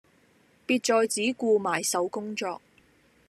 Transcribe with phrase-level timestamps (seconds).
[0.65, 2.59] 別再只顧埋首工作